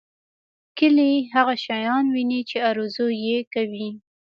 کلی 0.77 1.11
هغه 1.35 1.55
شان 1.65 2.03
ويني 2.13 2.41
چې 2.49 2.57
ارزو 2.69 3.07
یې 3.25 3.37
کوي. 3.53 3.89